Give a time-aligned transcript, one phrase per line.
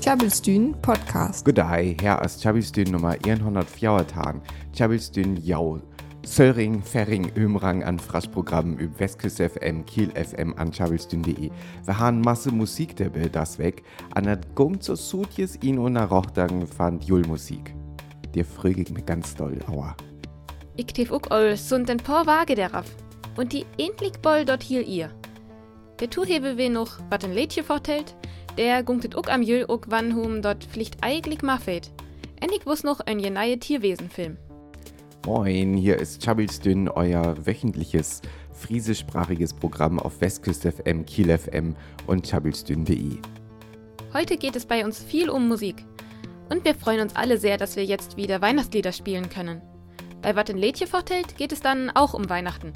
[0.00, 1.44] Tjabelstyn Podcast.
[1.44, 4.40] Goddag, her er Tjabelstyn nummer 114.
[4.72, 5.80] Tjabelstyn jau.
[6.24, 11.50] Söring, Ferring, Ömrang an Fraschprogrammen über Westküste FM, Kiel FM an tjabelstyn.de.
[11.84, 13.82] Wir haben Masse Musik der Bild das weg.
[14.14, 17.74] An der Gung zu Sutjes in und nach Rochtagen fand Julmusik.
[18.32, 19.96] Dir fröge ich mir ganz doll, aua.
[20.76, 22.86] Ich tief ook all sunt ein paar Waage darauf.
[23.36, 25.10] Und die endlich boll dort hier ihr.
[26.00, 28.14] Der Tuhebe will noch, wat ein Lädchen vortellt,
[28.58, 31.90] der gungtet ook am Jöl ook wann hum dort pflicht eigentlich mafet.
[32.42, 34.36] Und ich wuss noch ein neue Tierwesenfilm.
[35.24, 38.20] Moin, hier ist Chabbilstün, euer wöchentliches
[38.52, 41.74] friesischsprachiges Programm auf Westküste FM, Kiel FM
[42.06, 43.16] und chabbilstün.de.
[44.12, 45.82] Heute geht es bei uns viel um Musik.
[46.50, 49.62] Und wir freuen uns alle sehr, dass wir jetzt wieder Weihnachtslieder spielen können.
[50.20, 50.86] Bei Wat in Lädje
[51.38, 52.74] geht es dann auch um Weihnachten.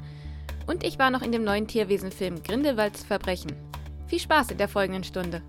[0.71, 3.51] Und ich war noch in dem neuen Tierwesenfilm Grindelwalds Verbrechen.
[4.07, 5.41] Viel Spaß in der folgenden Stunde.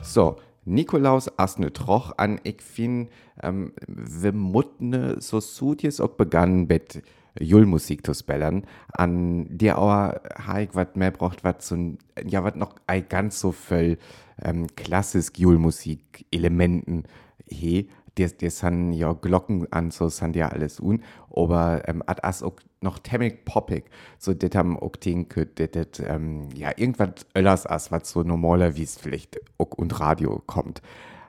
[0.00, 3.10] So, Nikolaus as ne troch an ich fin,
[3.42, 7.02] ähm, wir mutne so sutjes auch begann mit
[7.38, 11.76] Julmusik zu spellern, an der aber haig wat mehr braucht, wat so,
[12.24, 13.98] ja, wat noch ei ganz so voll
[14.40, 17.02] ähm, klassisch Julmusik Elementen
[17.46, 22.24] he, des, des han ja Glocken an, so san ja alles un, aber ähm, at
[22.24, 23.84] as auch noch temmig poppig,
[24.18, 28.76] so det am auch denke, det, det, ähm, ja, irgendwas öllers as, was so normaler
[28.76, 30.82] wie es vielleicht auch und Radio kommt.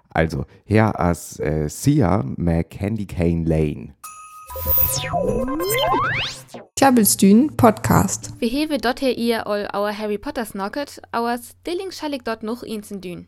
[0.10, 3.96] Also, her as äh, Sia mit Candy Cane Lane.
[6.76, 8.34] Tjabelstyn Podcast.
[8.40, 12.64] Wir hewe dort her ihr all our Harry Potter snocket, our Stilling schallig dort noch
[12.64, 13.28] ins in dün.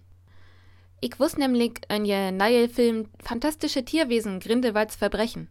[0.99, 5.47] Ich wuss nämlich ein je neue Film Fantastische Tierwesen Grindelwalds Verbrechen.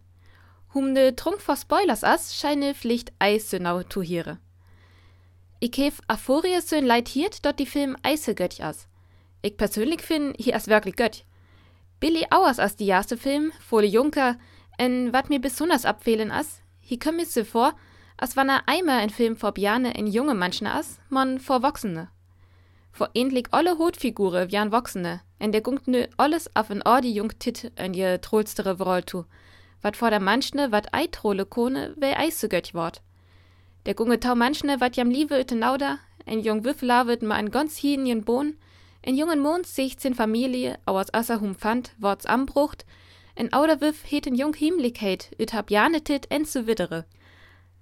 [0.75, 4.39] Hum de Trunk vor Spoilers as, scheine Pflicht Eis genau tu hiere.
[5.61, 8.89] Ich hef Aphorie so leid hiert dort die Film Eise göttch as.
[9.41, 11.25] Ich persönlich find hier as wirklich göttch.
[12.01, 14.37] Billy Auers as die erste Film, Folie Junker,
[14.79, 17.75] en wat mir besonders abfehlen as, hier komm mir so vor,
[18.17, 22.09] as wann er einmal ein Film vor Bjane en junge Menschen as, man vor Wachsene.
[22.97, 27.13] Vor endlich alle Hotfigure wie an Wachsene, en der gungt nö alles auf en Ordi
[27.13, 29.25] jung tit en je trollstere Wrolltu,
[29.83, 33.03] wat vor der Manschne wat ei trolle kone, wei eise göttch wort.
[33.85, 37.51] Der gunge tau Manschne wat jam liebe üte nauda, en jung Würfela wird ma ein
[37.51, 38.57] ganz hinien Bohn,
[39.03, 42.87] en jungen Mond sich zin Familie, auers asser hum fand, worts ambrucht,
[43.35, 47.05] en Auderwiff het en jung Hiemlichkeit, üt hab janetit en zu widdere.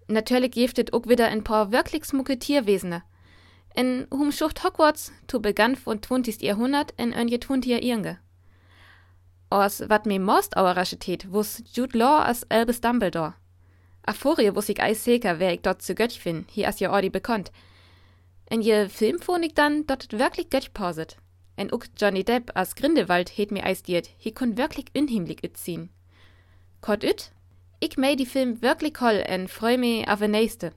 [0.08, 3.04] Natürlich giftet ook wieder ein paar wirklich smucke Tierwesene.
[3.76, 6.40] En hum Schucht Hogwarts, tu begann von 20.
[6.40, 7.82] Jahrhundert en en je 20.
[7.82, 8.18] Irnge.
[9.50, 13.34] Aus wat mir most auerasche tät, wuss Jude Law as Albus Dumbledore.
[14.06, 17.10] Aphorie wuss ich eis sicher, wer ich dort zu Göttch fin, hier as ja ordi
[17.10, 17.50] bekannt.
[18.46, 21.16] En je Film ich dann, dort wirklich Göttch pauset.
[21.56, 25.56] En uck Johnny Depp as Grindelwald het mir eis diet, hi kun wirklich unheimlich üt
[25.56, 25.90] ziehen.
[26.80, 27.32] Kort üt?
[27.80, 30.72] Ich mei die Film wirklich holl en freu me auf nächste.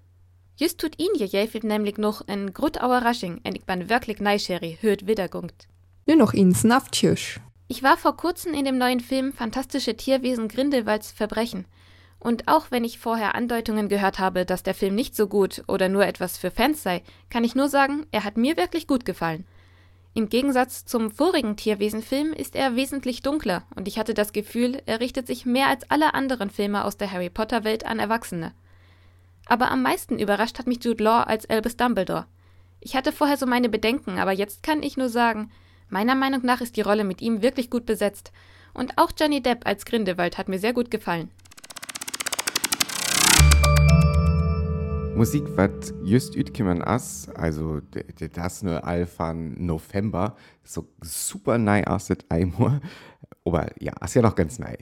[0.59, 4.79] Just tut ihn je jäfelt nämlich noch en grut Auerrasching en ich bin wirklich neischerry,
[4.81, 5.67] hört wiedergungt.
[6.07, 7.39] Nur noch ins Naftjösch.
[7.67, 11.65] Ich war vor kurzem in dem neuen Film Fantastische Tierwesen Grindelwalds Verbrechen.
[12.19, 15.89] Und auch wenn ich vorher Andeutungen gehört habe, dass der Film nicht so gut oder
[15.89, 19.45] nur etwas für Fans sei, kann ich nur sagen, er hat mir wirklich gut gefallen.
[20.15, 24.99] Im Gegensatz zum vorigen Tierwesenfilm ist er wesentlich dunkler und ich hatte das Gefühl, er
[24.99, 28.53] richtet sich mehr als alle anderen Filme aus der Harry Potter Welt an Erwachsene.
[29.47, 32.25] Aber am meisten überrascht hat mich Jude Law als Albus Dumbledore.
[32.79, 35.51] Ich hatte vorher so meine Bedenken, aber jetzt kann ich nur sagen,
[35.89, 38.33] Meiner Meinung nach ist die Rolle mit ihm wirklich gut besetzt.
[38.73, 41.31] Und auch Johnny Depp als Grindelwald hat mir sehr gut gefallen.
[45.15, 47.79] Musik wat just ütkimmen ass, also
[48.33, 52.81] das nur Alphan November, so super nei asset Eimur,
[53.47, 54.77] aber ja, ist ja noch ganz nei.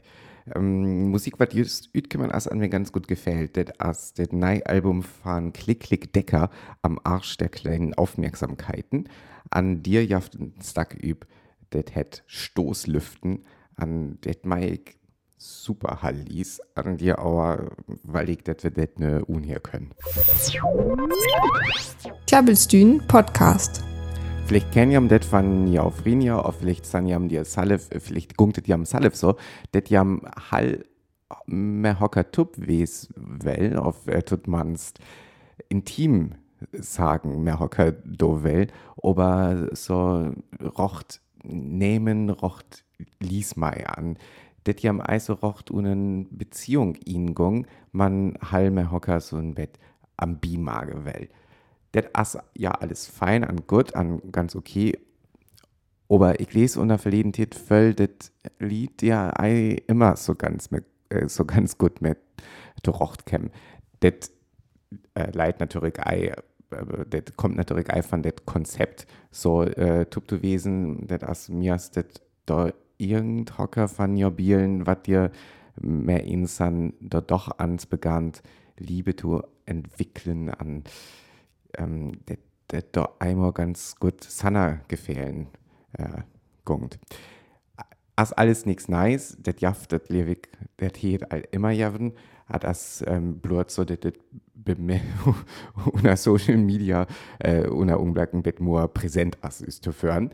[0.53, 4.63] Ähm, Musik wat just ütkimmen ass an mir ganz gut gefällt, det as det nei
[4.65, 6.49] Album von Klick Klick Decker
[6.83, 9.09] am Arsch der kleinen Aufmerksamkeiten
[9.49, 11.25] an dir jaften Stack üb,
[11.73, 13.45] det het Stoßlüften,
[13.75, 14.93] an det Mike
[15.37, 17.71] super Hallis, an dir aber,
[18.03, 19.91] weil ich det wir det ne un hier können.
[22.25, 23.83] Tjabelstyn Podcast.
[24.47, 28.67] Vielleicht kennen jam det van ja auf oder vielleicht san jam dir Salif, vielleicht gungtet
[28.67, 29.35] jam Salif so,
[29.73, 30.21] det jam
[30.51, 30.85] Hall
[31.47, 34.99] mehr hocker tup wes well, auf er tut manst
[35.67, 36.35] intim
[36.73, 38.67] sagen Merocker dovel,
[39.01, 40.31] aber so
[40.77, 42.83] rocht nehmen, rocht
[43.19, 44.17] lies mei an.
[44.65, 49.79] Det jam also rocht unen Beziehung ingung, man halme hocker so ein Bett
[50.17, 51.27] am Bimage well.
[52.01, 54.97] Das ist ja alles fein und gut und ganz okay.
[56.07, 60.85] Aber ich lese unter verleden Tit voll das Lied ja ei immer so ganz mit,
[61.09, 62.17] äh, so ganz gut mit
[62.87, 63.49] Rocht kämen.
[64.01, 64.31] Das
[65.15, 66.33] äh, leid natürlich ei
[66.71, 71.49] äh, das kommt natürlich einfach von das Konzept so äh, tut du wesen das as
[71.49, 72.05] mir ist das
[72.45, 75.31] da irgend Hocker von Bielen was dir
[75.81, 78.33] mehr insan da doch ans begann
[78.77, 80.83] Liebe zu entwickeln an
[81.77, 82.37] ähm, das
[82.67, 85.47] das da einmal ganz gut Sanna gefehlen
[85.93, 86.21] äh,
[86.63, 86.99] gungt.
[88.15, 92.13] As alles nix nice, das jaft das Lewig, das hielt all immer javen,
[92.47, 93.99] hat das ähm, blut so das
[95.91, 97.07] unter Social Media
[97.39, 100.31] äh, unter Unblacken bet nur präsent as ist zu führen.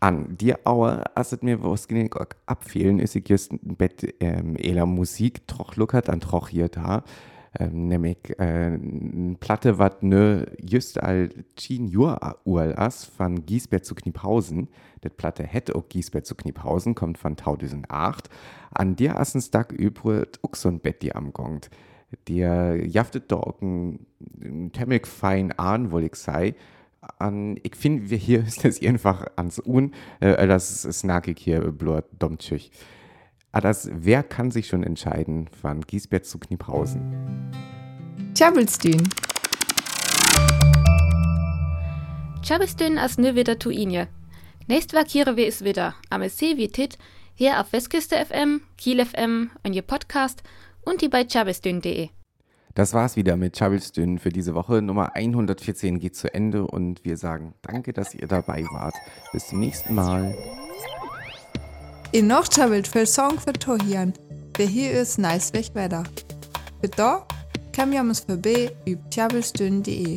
[0.00, 5.46] An dir aber, as mir was genug abfehlen, ist ich just bet ähm, eler Musik
[5.46, 7.04] troch luckert an troch hier da.
[7.58, 8.78] Ähm, nämlich äh,
[9.40, 10.98] Platte, was ne just
[11.56, 14.68] 10 Jahre alt as von Giesbert zu Kniphausen.
[15.02, 18.30] Das Platte hätte auch Giesbert zu Kniphausen, kommt von 2008.
[18.72, 21.68] An der assen Tag übrig auch so ein Bett, die am Gongt.
[22.28, 24.06] Der jaftet da auch ein,
[24.72, 26.54] temmig fein an, wohl ich sei.
[27.18, 31.60] An, ich finde, wir hier ist das einfach ans Un, äh, das ist nackig hier,
[31.72, 32.70] blöd, dummtschig.
[33.52, 37.21] Aber das, wer kann sich schon entscheiden von Giesbert zu Kniphausen?
[38.34, 39.02] Tjabelstün.
[42.42, 44.08] Tjabelstün as nö wieder tu inje.
[44.68, 45.94] Nächst vakiere wir es wieder.
[46.10, 46.98] Am See wie Tit,
[47.34, 50.42] hier auf Westküste FM, Kiel FM, und ihr Podcast
[50.82, 52.08] und die bei tjabelstün.de.
[52.74, 54.80] Das war's wieder mit Chabelstün für diese Woche.
[54.80, 58.94] Nummer 114 geht zu Ende und wir sagen danke, dass ihr dabei wart.
[59.32, 60.34] Bis zum nächsten Mal.
[62.12, 64.14] In noch tjabelt für Song für Tohian.
[64.56, 66.04] Wer hier ist, nice weg weiter.
[66.80, 67.26] Für da
[67.72, 70.16] kann wir uns vorbei über tjabelstün.de.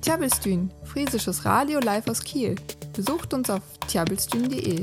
[0.00, 2.56] Tjabelstün, friesisches Radio live aus Kiel.
[2.94, 4.82] Besucht uns auf tjabelstün.de.